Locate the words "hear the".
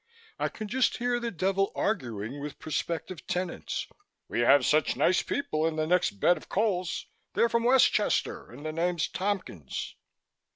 0.97-1.29